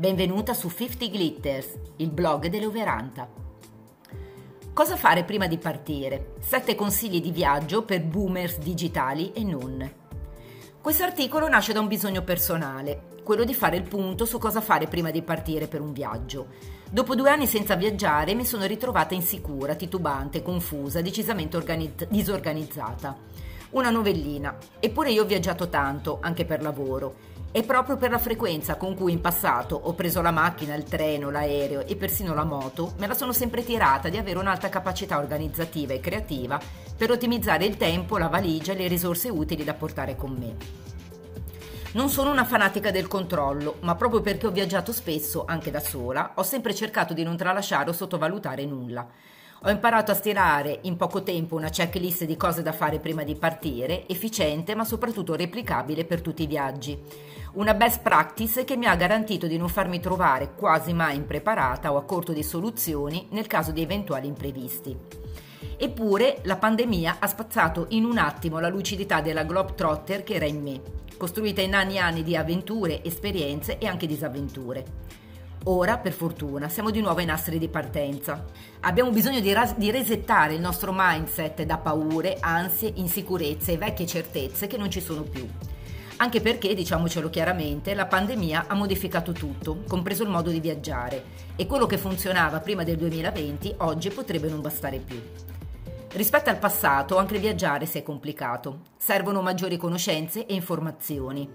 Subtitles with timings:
[0.00, 3.28] Benvenuta su 50 Glitters, il blog dell'Overanta.
[4.72, 6.36] Cosa fare prima di partire?
[6.40, 9.92] 7 consigli di viaggio per boomers digitali e non.
[10.80, 14.86] Questo articolo nasce da un bisogno personale, quello di fare il punto su cosa fare
[14.86, 16.46] prima di partire per un viaggio.
[16.90, 23.18] Dopo due anni senza viaggiare mi sono ritrovata insicura, titubante, confusa, decisamente organizz- disorganizzata.
[23.72, 24.56] Una novellina.
[24.80, 27.29] Eppure io ho viaggiato tanto, anche per lavoro.
[27.52, 31.30] E proprio per la frequenza con cui in passato ho preso la macchina, il treno,
[31.30, 35.92] l'aereo e persino la moto, me la sono sempre tirata di avere un'alta capacità organizzativa
[35.92, 36.60] e creativa
[36.96, 40.56] per ottimizzare il tempo, la valigia e le risorse utili da portare con me.
[41.94, 46.34] Non sono una fanatica del controllo, ma proprio perché ho viaggiato spesso, anche da sola,
[46.36, 49.08] ho sempre cercato di non tralasciare o sottovalutare nulla.
[49.62, 53.34] Ho imparato a stirare in poco tempo una checklist di cose da fare prima di
[53.34, 56.98] partire, efficiente ma soprattutto replicabile per tutti i viaggi.
[57.52, 61.98] Una best practice che mi ha garantito di non farmi trovare quasi mai impreparata o
[61.98, 64.96] a corto di soluzioni nel caso di eventuali imprevisti.
[65.76, 70.62] Eppure la pandemia ha spazzato in un attimo la lucidità della Globetrotter che era in
[70.62, 70.80] me,
[71.18, 74.84] costruita in anni e anni di avventure, esperienze e anche disavventure.
[75.64, 78.46] Ora, per fortuna, siamo di nuovo ai nastri di partenza.
[78.80, 84.06] Abbiamo bisogno di, ras- di, resettare il nostro mindset da paure, ansie, insicurezze e vecchie
[84.06, 85.46] certezze che non ci sono più.
[86.16, 91.24] Anche perché, diciamocelo chiaramente, la pandemia ha modificato tutto, compreso il modo di viaggiare,
[91.56, 95.20] e quello che funzionava prima del 2020 oggi potrebbe non bastare più.
[96.12, 98.80] Rispetto al passato, anche viaggiare si è complicato.
[98.98, 101.48] Servono maggiori conoscenze e informazioni.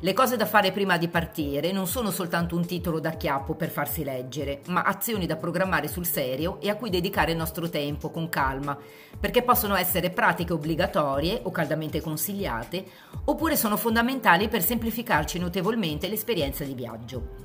[0.00, 3.70] Le cose da fare prima di partire non sono soltanto un titolo da chiappo per
[3.70, 8.10] farsi leggere, ma azioni da programmare sul serio e a cui dedicare il nostro tempo
[8.10, 8.76] con calma,
[9.18, 12.84] perché possono essere pratiche obbligatorie o caldamente consigliate,
[13.24, 17.41] oppure sono fondamentali per semplificarci notevolmente l'esperienza di viaggio.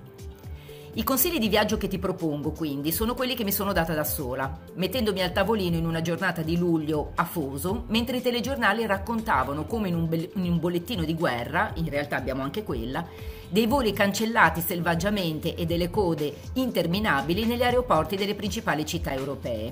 [0.98, 4.04] I consigli di viaggio che ti propongo, quindi, sono quelli che mi sono data da
[4.04, 9.90] sola, mettendomi al tavolino in una giornata di luglio afoso, mentre i telegiornali raccontavano come
[9.90, 13.06] in un, be- in un bollettino di guerra, in realtà abbiamo anche quella,
[13.48, 19.72] dei voli cancellati selvaggiamente e delle code interminabili negli aeroporti delle principali città europee.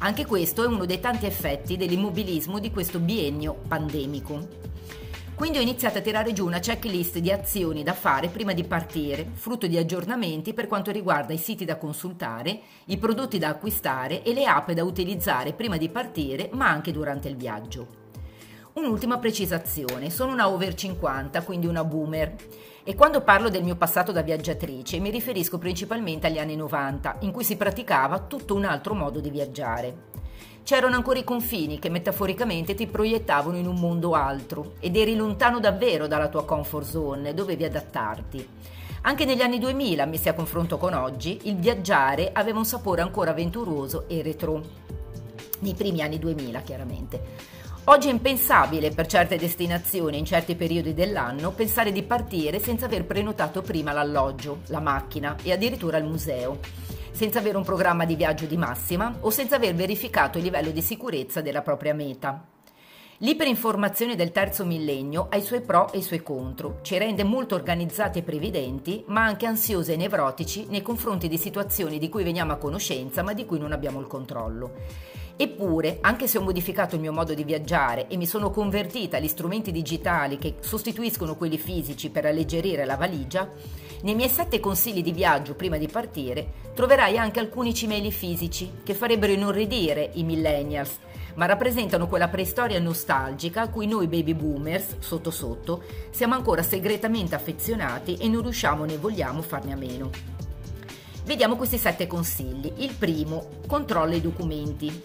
[0.00, 4.76] Anche questo è uno dei tanti effetti dell'immobilismo di questo biennio pandemico.
[5.38, 9.24] Quindi ho iniziato a tirare giù una checklist di azioni da fare prima di partire,
[9.34, 14.34] frutto di aggiornamenti per quanto riguarda i siti da consultare, i prodotti da acquistare e
[14.34, 17.86] le app da utilizzare prima di partire, ma anche durante il viaggio.
[18.72, 22.34] Un'ultima precisazione, sono una over 50, quindi una boomer.
[22.82, 27.30] E quando parlo del mio passato da viaggiatrice mi riferisco principalmente agli anni 90, in
[27.30, 30.07] cui si praticava tutto un altro modo di viaggiare.
[30.68, 35.60] C'erano ancora i confini che metaforicamente ti proiettavano in un mondo altro ed eri lontano
[35.60, 38.48] davvero dalla tua comfort zone, dovevi adattarti.
[39.00, 43.30] Anche negli anni 2000, messi a confronto con oggi, il viaggiare aveva un sapore ancora
[43.30, 44.62] avventuroso e retro.
[45.60, 47.22] Nei primi anni 2000, chiaramente.
[47.84, 53.06] Oggi è impensabile per certe destinazioni in certi periodi dell'anno pensare di partire senza aver
[53.06, 56.58] prenotato prima l'alloggio, la macchina e addirittura il museo
[57.18, 60.80] senza avere un programma di viaggio di massima o senza aver verificato il livello di
[60.80, 62.44] sicurezza della propria meta.
[63.16, 67.56] L'iperinformazione del terzo millennio ha i suoi pro e i suoi contro, ci rende molto
[67.56, 72.52] organizzati e previdenti, ma anche ansiosi e nevrotici nei confronti di situazioni di cui veniamo
[72.52, 74.74] a conoscenza ma di cui non abbiamo il controllo.
[75.34, 79.26] Eppure, anche se ho modificato il mio modo di viaggiare e mi sono convertita agli
[79.26, 83.50] strumenti digitali che sostituiscono quelli fisici per alleggerire la valigia,
[84.02, 88.94] nei miei sette consigli di viaggio prima di partire troverai anche alcuni cimeli fisici che
[88.94, 90.98] farebbero inorridire i millennials,
[91.34, 97.34] ma rappresentano quella preistoria nostalgica a cui noi baby boomers, sotto sotto, siamo ancora segretamente
[97.34, 100.10] affezionati e non riusciamo né vogliamo farne a meno.
[101.28, 102.72] Vediamo questi sette consigli.
[102.78, 105.02] Il primo, controlla i documenti.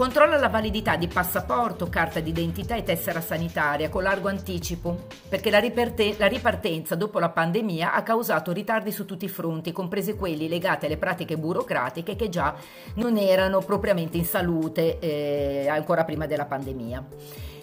[0.00, 5.58] Controlla la validità di passaporto, carta d'identità e tessera sanitaria con largo anticipo, perché la,
[5.58, 10.48] riperte- la, ripartenza dopo la pandemia ha causato ritardi su tutti i fronti, compresi quelli
[10.48, 12.54] legati alle pratiche burocratiche che già
[12.94, 17.04] non erano propriamente in salute eh, ancora prima della pandemia.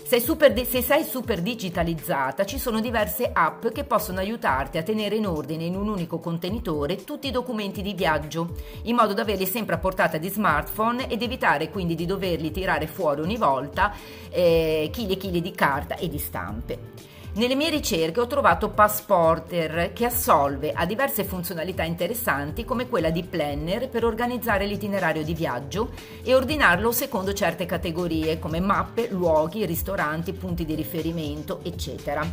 [0.07, 5.18] Se, super, se, sei super digitalizzata, ci sono diverse app che possono aiutarti a tenere
[5.18, 9.45] in ordine in un unico contenitore tutti i documenti di viaggio, in modo da averli
[9.45, 13.94] sempre a portata di smartphone ed evitare quindi di doverli tirare fuori ogni volta
[14.30, 17.16] eh, chili e chili di carta e di stampe.
[17.37, 23.21] Nelle mie ricerche ho trovato Passporter che assolve a diverse funzionalità interessanti come quella di
[23.21, 25.91] planner per organizzare l'itinerario di viaggio
[26.23, 32.25] e ordinarlo secondo certe categorie come mappe, luoghi, ristoranti, punti di riferimento, eccetera.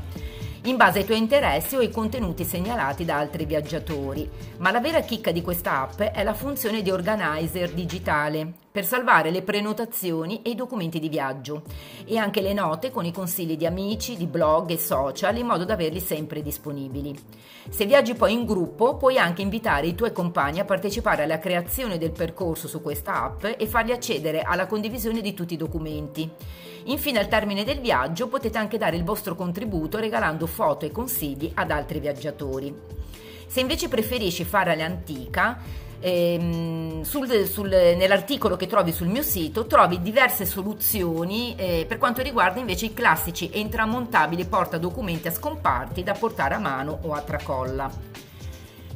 [0.64, 4.28] In base ai tuoi interessi o ai contenuti segnalati da altri viaggiatori.
[4.58, 9.30] Ma la vera chicca di questa app è la funzione di organizer digitale per salvare
[9.30, 11.62] le prenotazioni e i documenti di viaggio
[12.06, 15.64] e anche le note con i consigli di amici, di blog e social in modo
[15.64, 17.14] da averli sempre disponibili.
[17.68, 21.98] Se viaggi poi in gruppo puoi anche invitare i tuoi compagni a partecipare alla creazione
[21.98, 26.28] del percorso su questa app e farli accedere alla condivisione di tutti i documenti.
[26.84, 31.50] Infine al termine del viaggio potete anche dare il vostro contributo regalando foto e consigli
[31.54, 32.74] ad altri viaggiatori.
[33.46, 35.58] Se invece preferisci fare all'antica,
[36.00, 37.02] ehm,
[37.72, 42.94] nell'articolo che trovi sul mio sito trovi diverse soluzioni eh, per quanto riguarda invece i
[42.94, 47.90] classici e intramontabili portadocumenti a scomparti da portare a mano o a tracolla.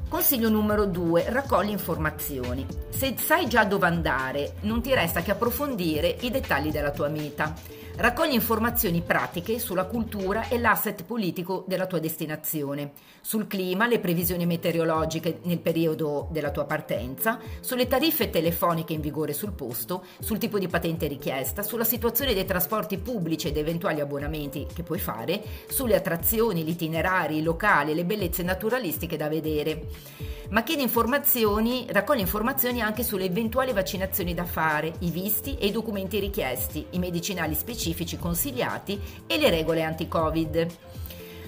[0.09, 1.27] Consiglio numero 2.
[1.29, 2.67] Raccogli informazioni.
[2.89, 7.55] Se sai già dove andare, non ti resta che approfondire i dettagli della tua meta.
[8.01, 14.47] Raccogli informazioni pratiche sulla cultura e l'asset politico della tua destinazione, sul clima, le previsioni
[14.47, 20.61] meteorologiche nel periodo della tua partenza, sulle tariffe telefoniche in vigore sul posto, sul tipo
[20.61, 25.97] di patente richiesta, sulla situazione dei trasporti pubblici ed eventuali abbonamenti che puoi fare, sulle
[25.97, 30.38] attrazioni, gli itinerari, i locali, le bellezze naturalistiche da vedere.
[30.51, 35.71] Ma chiedi informazioni, raccogli informazioni anche sulle eventuali vaccinazioni da fare, i visti e i
[35.71, 40.67] documenti richiesti, i medicinali specifici consigliati e le regole anti-Covid.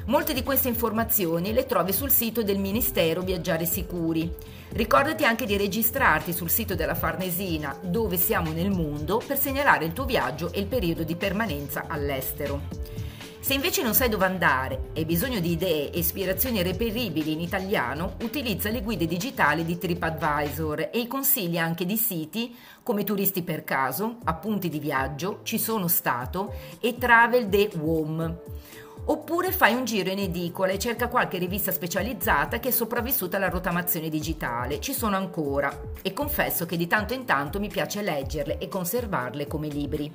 [0.04, 4.30] Molte di queste informazioni le trovi sul sito del Ministero Viaggiare Sicuri.
[4.72, 9.94] Ricordati anche di registrarti sul sito della Farnesina, dove siamo nel mondo, per segnalare il
[9.94, 12.79] tuo viaggio e il periodo di permanenza all'estero.
[13.42, 17.40] Se invece non sai dove andare e hai bisogno di idee e ispirazioni reperibili in
[17.40, 23.42] italiano, utilizza le guide digitali di TripAdvisor e i consigli anche di siti come Turisti
[23.42, 28.38] per caso, Appunti di viaggio, Ci sono stato e Travel the Home.
[29.06, 33.48] Oppure fai un giro in edicola e cerca qualche rivista specializzata che è sopravvissuta alla
[33.48, 34.80] rottamazione digitale.
[34.80, 39.46] Ci sono ancora e confesso che di tanto in tanto mi piace leggerle e conservarle
[39.46, 40.12] come libri.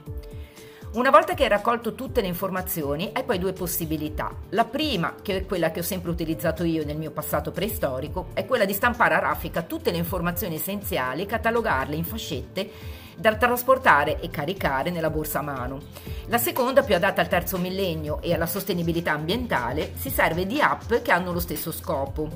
[0.95, 4.33] Una volta che hai raccolto tutte le informazioni, hai poi due possibilità.
[4.51, 8.45] La prima, che è quella che ho sempre utilizzato io nel mio passato preistorico, è
[8.45, 12.69] quella di stampare a raffica tutte le informazioni essenziali e catalogarle in fascette
[13.17, 15.81] da trasportare e caricare nella borsa a mano.
[16.27, 20.93] La seconda, più adatta al terzo millennio e alla sostenibilità ambientale, si serve di app
[20.93, 22.29] che hanno lo stesso scopo.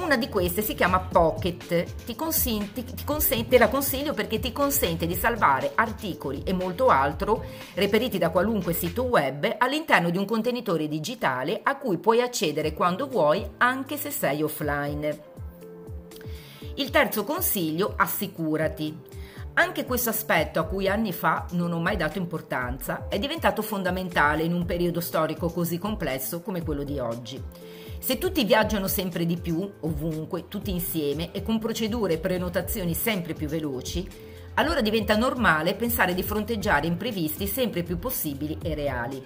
[0.00, 5.06] Una di queste si chiama Pocket, ti, consenti, ti consente, la consiglio perché ti consente
[5.06, 7.44] di salvare articoli e molto altro
[7.74, 13.08] reperiti da qualunque sito web all'interno di un contenitore digitale a cui puoi accedere quando
[13.08, 15.22] vuoi anche se sei offline.
[16.76, 18.98] Il terzo consiglio, assicurati.
[19.54, 24.44] Anche questo aspetto a cui anni fa non ho mai dato importanza è diventato fondamentale
[24.44, 27.42] in un periodo storico così complesso come quello di oggi.
[28.00, 33.34] Se tutti viaggiano sempre di più, ovunque, tutti insieme e con procedure e prenotazioni sempre
[33.34, 34.08] più veloci,
[34.54, 39.22] allora diventa normale pensare di fronteggiare imprevisti sempre più possibili e reali.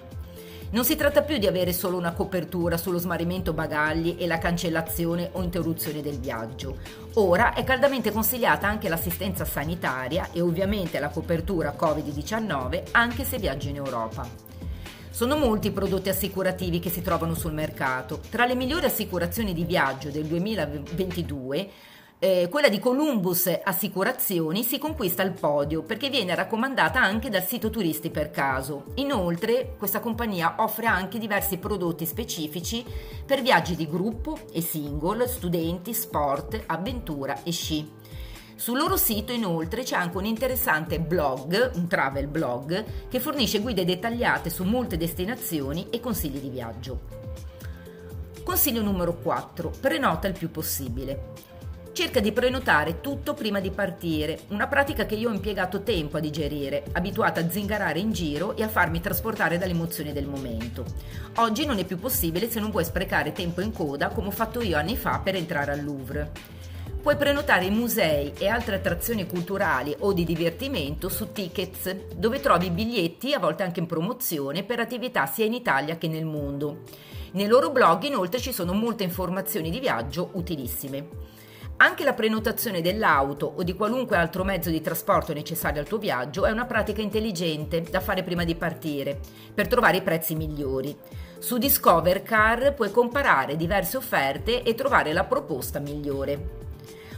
[0.71, 5.29] Non si tratta più di avere solo una copertura sullo smarrimento bagagli e la cancellazione
[5.31, 6.77] o interruzione del viaggio.
[7.13, 13.69] Ora è caldamente consigliata anche l'assistenza sanitaria e ovviamente la copertura Covid-19 anche se viaggi
[13.69, 14.44] in Europa.
[15.15, 18.19] Sono molti i prodotti assicurativi che si trovano sul mercato.
[18.29, 21.69] Tra le migliori assicurazioni di viaggio del 2022
[22.19, 27.69] eh, quella di Columbus Assicurazioni si conquista il podio perché viene raccomandata anche dal sito
[27.69, 28.87] Turisti per caso.
[28.95, 32.83] Inoltre, questa compagnia offre anche diversi prodotti specifici
[33.25, 37.89] per viaggi di gruppo e single, studenti, sport, avventura e sci.
[38.57, 43.83] Sul loro sito inoltre c'è anche un interessante blog, un travel blog, che fornisce guide
[43.83, 47.01] dettagliate su molte destinazioni e consigli di viaggio.
[48.43, 49.73] Consiglio numero 4.
[49.81, 51.33] Prenota il più possibile.
[51.91, 56.21] Cerca di prenotare tutto prima di partire, una pratica che io ho impiegato tempo a
[56.21, 60.85] digerire, abituata a zingarare in giro e a farmi trasportare dalle emozioni del momento.
[61.35, 64.61] Oggi non è più possibile se non vuoi sprecare tempo in coda come ho fatto
[64.61, 66.54] io anni fa per entrare al Louvre.
[67.05, 73.31] Puoi prenotare musei e altre attrazioni culturali o di divertimento su Tickets, dove trovi biglietti
[73.31, 76.79] a volte anche in promozione per attività sia in Italia che nel mondo.
[77.33, 81.07] Nei loro blog inoltre ci sono molte informazioni di viaggio utilissime.
[81.77, 86.47] Anche la prenotazione dell'auto o di qualunque altro mezzo di trasporto necessario al tuo viaggio
[86.47, 89.19] è una pratica intelligente da fare prima di partire,
[89.53, 90.97] per trovare i prezzi migliori.
[91.37, 96.64] Su Discover Car puoi comparare diverse offerte e trovare la proposta migliore.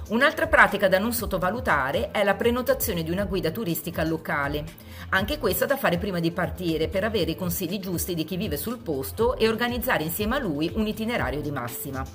[0.10, 4.64] Un'altra pratica da non sottovalutare è la prenotazione di una guida turistica locale.
[5.10, 8.56] Anche questa da fare prima di partire per avere i consigli giusti di chi vive
[8.56, 12.06] sul posto e organizzare insieme a lui un itinerario di massima.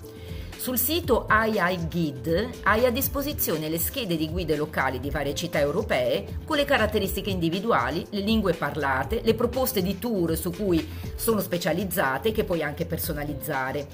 [0.62, 6.38] Sul sito II hai a disposizione le schede di guide locali di varie città europee
[6.44, 12.30] con le caratteristiche individuali, le lingue parlate, le proposte di tour su cui sono specializzate
[12.30, 13.88] che puoi anche personalizzare.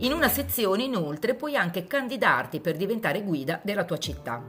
[0.00, 4.44] In una sezione inoltre puoi anche candidarti per diventare guida della tua città.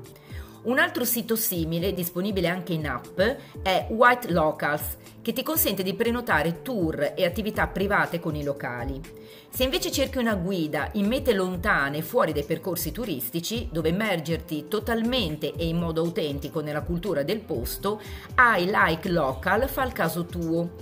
[0.64, 3.20] Un altro sito simile, disponibile anche in app,
[3.62, 9.02] è White Locals, che ti consente di prenotare tour e attività private con i locali.
[9.50, 15.54] Se invece cerchi una guida in mete lontane fuori dai percorsi turistici, dove immergerti totalmente
[15.54, 18.00] e in modo autentico nella cultura del posto,
[18.38, 20.76] I Like Local fa il caso tuo.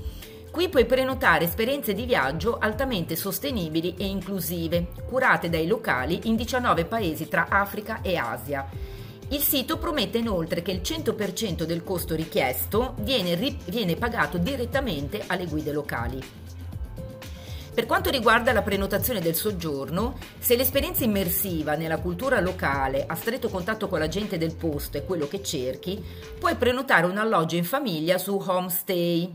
[0.51, 6.85] Qui puoi prenotare esperienze di viaggio altamente sostenibili e inclusive, curate dai locali in 19
[6.85, 8.99] paesi tra Africa e Asia.
[9.31, 15.45] Il sito promette inoltre che il 100% del costo richiesto viene, viene pagato direttamente alle
[15.45, 16.21] guide locali.
[17.73, 23.47] Per quanto riguarda la prenotazione del soggiorno, se l'esperienza immersiva nella cultura locale a stretto
[23.47, 26.03] contatto con la gente del posto è quello che cerchi,
[26.37, 29.33] puoi prenotare un alloggio in famiglia su Homestay,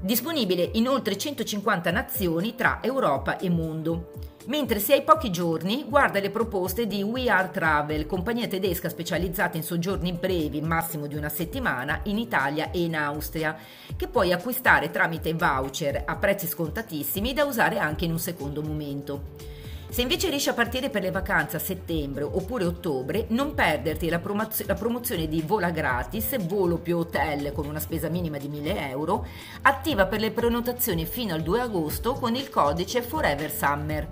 [0.00, 4.10] disponibile in oltre 150 nazioni tra Europa e mondo.
[4.46, 9.58] Mentre se hai pochi giorni, guarda le proposte di We Are Travel, compagnia tedesca specializzata
[9.58, 13.54] in soggiorni brevi, massimo di una settimana, in Italia e in Austria,
[13.94, 19.56] che puoi acquistare tramite voucher a prezzi scontatissimi da usare anche in un secondo momento.
[19.90, 24.18] Se invece riesci a partire per le vacanze a settembre oppure ottobre, non perderti la,
[24.18, 28.90] promozio- la, promozione di Vola gratis, volo più hotel con una spesa minima di 1000
[28.90, 29.26] euro,
[29.62, 34.08] attiva per le prenotazioni fino al 2 agosto con il codice Forever Summer.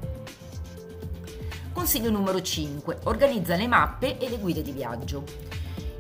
[1.75, 3.01] Consiglio numero 5.
[3.05, 5.25] Organizza le mappe e le guide di viaggio.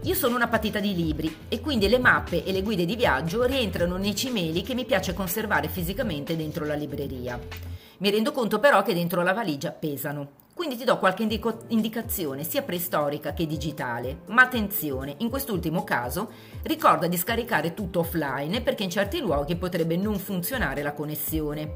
[0.04, 3.45] Io sono una patita di libri e quindi le mappe e le guide di viaggio
[3.45, 7.75] rientrano nei cimeli che mi piace conservare fisicamente dentro la libreria.
[7.99, 10.45] Mi rendo conto però che dentro la valigia pesano.
[10.53, 16.31] Quindi ti do qualche indico- indicazione sia preistorica che digitale, ma attenzione, in quest'ultimo caso
[16.62, 21.75] ricorda di scaricare tutto offline perché in certi luoghi potrebbe non funzionare la connessione.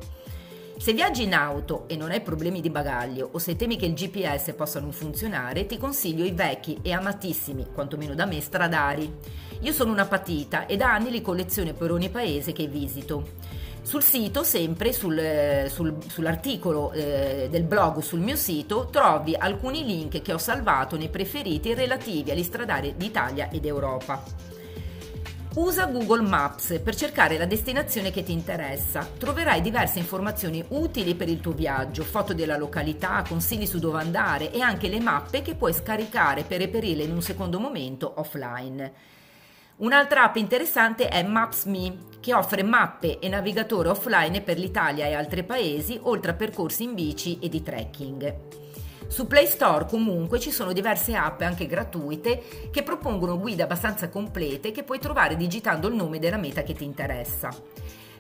[0.79, 3.93] Se viaggi in auto e non hai problemi di bagaglio o se temi che il
[3.93, 9.15] GPS possa non funzionare, ti consiglio i vecchi e amatissimi, quantomeno da me, stradari.
[9.61, 13.59] Io sono una patita e da anni li colleziono per ogni paese che visito.
[13.83, 20.23] Sul sito, sempre sul, sul, sull'articolo eh, del blog sul mio sito, trovi alcuni link
[20.23, 24.23] che ho salvato nei preferiti relativi agli stradali d'Italia ed Europa.
[25.53, 29.09] Usa Google Maps per cercare la destinazione che ti interessa.
[29.19, 34.53] Troverai diverse informazioni utili per il tuo viaggio, foto della località, consigli su dove andare
[34.53, 38.93] e anche le mappe che puoi scaricare per reperirle in un secondo momento offline.
[39.79, 45.43] Un'altra app interessante è Maps.me, che offre mappe e navigatore offline per l'Italia e altri
[45.43, 48.35] paesi, oltre a percorsi in bici e di trekking.
[49.09, 54.71] Su Play Store comunque ci sono diverse app anche gratuite che propongono guide abbastanza complete
[54.71, 57.49] che puoi trovare digitando il nome della meta che ti interessa.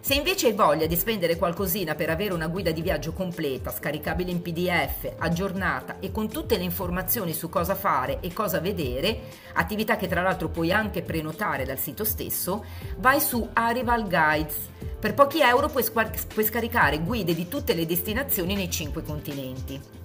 [0.02, 4.30] Se invece hai voglia di spendere qualcosina per avere una guida di viaggio completa, scaricabile
[4.30, 9.20] in PDF, aggiornata e con tutte le informazioni su cosa fare e cosa vedere,
[9.52, 12.64] attività che tra l'altro puoi anche prenotare dal sito stesso,
[12.96, 14.68] vai su Arrival Guides.
[14.98, 19.99] Per pochi euro puoi, puoi scaricare guide di tutte le destinazioni nei cinque continenti.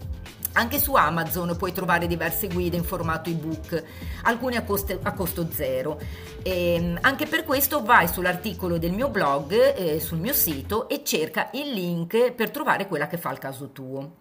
[0.57, 3.83] Anche su Amazon puoi trovare diverse guide in formato ebook,
[4.23, 5.99] alcune a, coste, a costo zero.
[6.41, 11.03] E ehm, anche per questo vai sull'articolo del mio blog, eh, sul mio sito e
[11.03, 14.15] cerca il link per trovare quella che fa il caso tuo.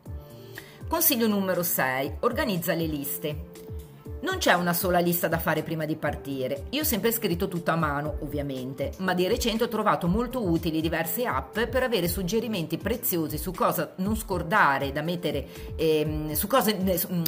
[0.89, 2.17] Consiglio numero 6.
[2.21, 3.64] Organizza le liste.
[4.25, 6.65] Non c'è una sola lista da fare prima di partire.
[6.71, 10.81] Io ho sempre scritto tutto a mano, ovviamente, ma di recente ho trovato molto utili
[10.81, 16.75] diverse app per avere suggerimenti preziosi su cosa non scordare da mettere, ehm, su, cose,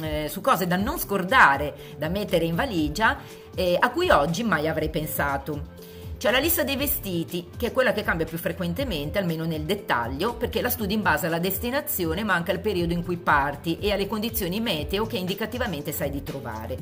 [0.01, 3.19] eh, su, cose, da non scordare da mettere in valigia,
[3.53, 5.96] eh, a cui oggi mai avrei pensato.
[6.17, 10.33] C'è la lista dei vestiti, che è quella che cambia più frequentemente, almeno nel dettaglio,
[10.33, 13.91] perché la studi in base alla destinazione, ma anche al periodo in cui parti e
[13.91, 16.75] alle condizioni meteo che indicativamente sai di trovare.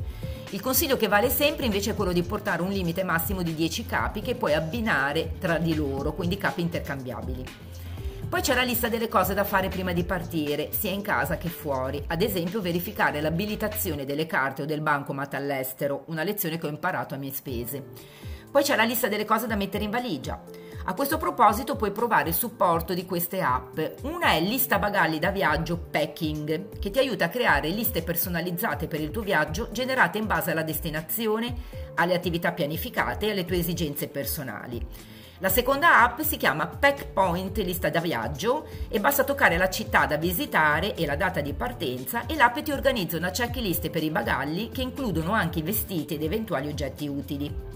[0.50, 3.84] Il consiglio che vale sempre invece è quello di portare un limite massimo di 10
[3.84, 7.44] capi che puoi abbinare tra di loro, quindi capi intercambiabili.
[8.30, 11.50] Poi c'è la lista delle cose da fare prima di partire, sia in casa che
[11.50, 16.70] fuori, ad esempio verificare l'abilitazione delle carte o del bancomat all'estero, una lezione che ho
[16.70, 18.34] imparato a mie spese.
[18.50, 20.42] Poi c'è la lista delle cose da mettere in valigia.
[20.88, 23.76] A questo proposito puoi provare il supporto di queste app.
[24.02, 29.00] Una è Lista Bagagli da viaggio Packing, che ti aiuta a creare liste personalizzate per
[29.00, 31.54] il tuo viaggio generate in base alla destinazione,
[31.96, 34.80] alle attività pianificate e alle tue esigenze personali.
[35.40, 40.06] La seconda app si chiama Pack Point Lista da viaggio e basta toccare la città
[40.06, 44.10] da visitare e la data di partenza e l'app ti organizza una checklist per i
[44.10, 47.75] bagagli che includono anche i vestiti ed eventuali oggetti utili.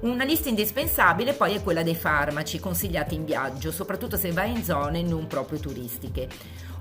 [0.00, 4.64] Una lista indispensabile poi è quella dei farmaci consigliati in viaggio, soprattutto se vai in
[4.64, 6.26] zone non proprio turistiche.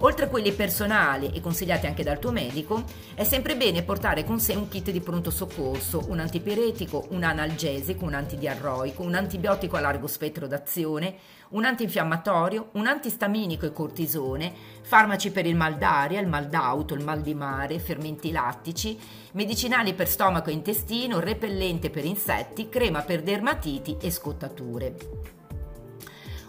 [0.04, 2.86] Oltre a quelli personali e consigliati anche dal tuo medico,
[3.16, 8.06] è sempre bene portare con sé un kit di pronto soccorso, un antipiretico, un analgesico,
[8.06, 11.16] un antidiarroico, un antibiotico a largo spettro d'azione,
[11.50, 17.04] un antinfiammatorio, un antistaminico e cortisone, farmaci per il mal d'aria, il mal d'auto, il
[17.04, 18.98] mal di mare, fermenti lattici,
[19.34, 24.96] medicinali per stomaco e intestino, repellente per insetti, crema per dermatiti e scottature.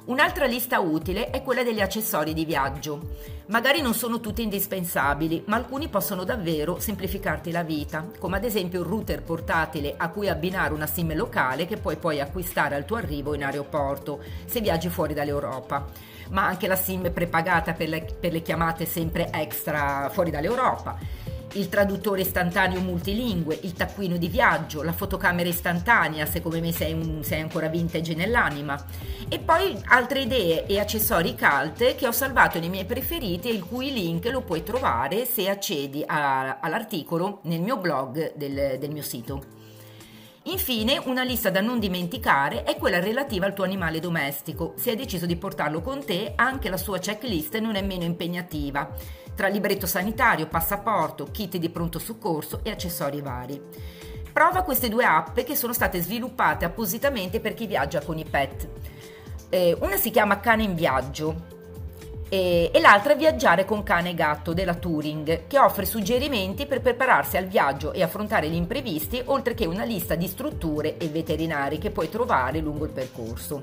[0.05, 3.15] Un'altra lista utile è quella degli accessori di viaggio.
[3.47, 8.83] Magari non sono tutti indispensabili, ma alcuni possono davvero semplificarti la vita, come ad esempio
[8.83, 12.97] un router portatile a cui abbinare una SIM locale che puoi poi acquistare al tuo
[12.97, 15.87] arrivo in aeroporto se viaggi fuori dall'Europa,
[16.29, 21.20] ma anche la SIM prepagata per le, per le chiamate sempre extra fuori dall'Europa
[21.55, 26.93] il traduttore istantaneo multilingue, il taccuino di viaggio, la fotocamera istantanea se come me sei,
[26.93, 28.83] un, sei ancora vintage nell'anima
[29.29, 33.65] e poi altre idee e accessori cult che ho salvato nei miei preferiti e il
[33.65, 39.03] cui link lo puoi trovare se accedi a, all'articolo nel mio blog del, del mio
[39.03, 39.59] sito.
[40.45, 44.73] Infine, una lista da non dimenticare è quella relativa al tuo animale domestico.
[44.77, 48.91] Se hai deciso di portarlo con te, anche la sua checklist non è meno impegnativa
[49.35, 53.61] tra libretto sanitario, passaporto, kit di pronto soccorso e accessori vari.
[54.33, 58.69] Prova queste due app che sono state sviluppate appositamente per chi viaggia con i pet.
[59.49, 61.59] Eh, una si chiama Cane in viaggio
[62.33, 67.37] e, e l'altra Viaggiare con cane e gatto della Touring, che offre suggerimenti per prepararsi
[67.37, 71.91] al viaggio e affrontare gli imprevisti, oltre che una lista di strutture e veterinari che
[71.91, 73.63] puoi trovare lungo il percorso.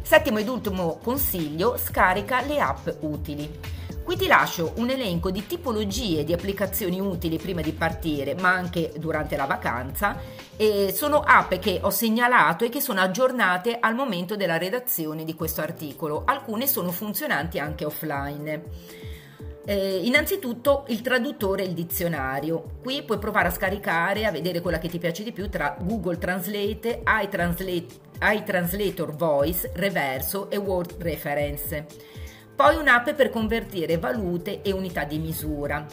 [0.00, 3.76] Settimo ed ultimo consiglio, scarica le app utili.
[4.08, 8.90] Qui ti lascio un elenco di tipologie di applicazioni utili prima di partire, ma anche
[8.96, 10.16] durante la vacanza.
[10.56, 15.34] E sono app che ho segnalato e che sono aggiornate al momento della redazione di
[15.34, 16.22] questo articolo.
[16.24, 18.62] Alcune sono funzionanti anche offline.
[19.66, 22.78] Eh, innanzitutto il traduttore e il dizionario.
[22.80, 26.16] Qui puoi provare a scaricare, a vedere quella che ti piace di più tra Google
[26.16, 27.86] Translate, iTranslate,
[28.22, 32.16] iTranslator Voice, Reverso e Word Reference.
[32.58, 35.86] Poi un'app per convertire valute e unità di misura.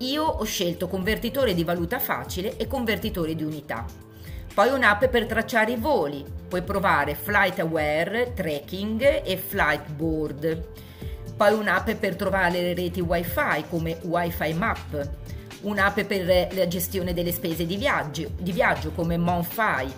[0.00, 3.86] Io ho scelto convertitore di valuta facile e convertitore di unità.
[4.52, 6.22] Poi un'app per tracciare i voli.
[6.46, 10.66] Puoi provare Flight Aware, Tracking e Flightboard.
[11.38, 15.10] Poi un'app per trovare le reti wifi come Wi-Fi Map.
[15.62, 19.90] Un'app per la gestione delle spese di viaggio, di viaggio come Monfy.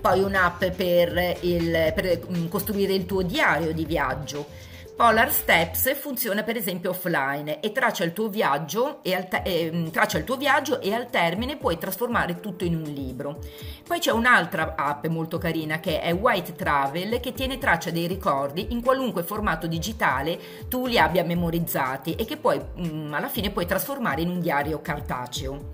[0.00, 6.44] Poi un'app per, il, per mm, costruire il tuo diario di viaggio Polar Steps funziona
[6.44, 10.36] per esempio offline e traccia il tuo viaggio e al, te- eh, traccia il tuo
[10.36, 13.40] viaggio e al termine puoi trasformare tutto in un libro.
[13.84, 18.68] Poi c'è un'altra app molto carina che è White Travel che tiene traccia dei ricordi
[18.70, 23.50] in qualunque formato digitale tu li abbia memorizzati e che poi mh, mm, alla fine
[23.50, 25.72] puoi trasformare in un diario cartaceo.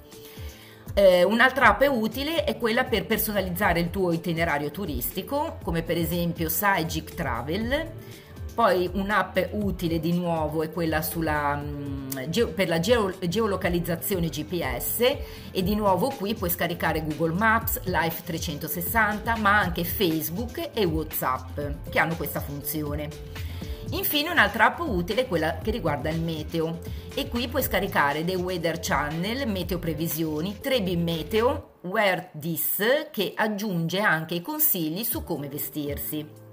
[0.95, 6.49] Eh, un'altra app utile è quella per personalizzare il tuo itinerario turistico, come per esempio
[6.49, 8.19] Sagic Travel
[8.61, 12.11] poi un'app utile di nuovo è quella sulla, mm,
[12.55, 15.01] per la geo, geolocalizzazione GPS
[15.51, 21.59] e di nuovo qui puoi scaricare Google Maps, Life 360 ma anche Facebook e Whatsapp
[21.89, 23.09] che hanno questa funzione.
[23.93, 26.81] Infine un'altra app utile è quella che riguarda il meteo
[27.15, 34.01] e qui puoi scaricare The Weather Channel, Meteo Previsioni, Trebi Meteo, Wear This che aggiunge
[34.01, 36.50] anche i consigli su come vestirsi.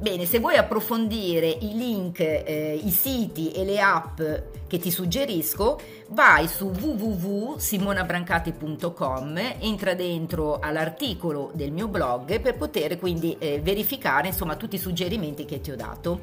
[0.00, 4.20] Bene, se vuoi approfondire i link, eh, i siti e le app
[4.68, 5.80] che ti suggerisco,
[6.10, 14.54] vai su www.simonabrancati.com, entra dentro all'articolo del mio blog per poter quindi eh, verificare insomma
[14.54, 16.20] tutti i suggerimenti che ti ho dato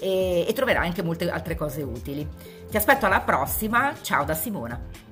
[0.00, 2.26] e, e troverai anche molte altre cose utili.
[2.68, 5.03] Ti aspetto alla prossima, ciao da Simona.